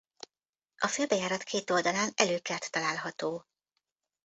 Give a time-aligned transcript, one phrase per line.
[0.77, 3.45] A főbejárat két oldalán előkert található.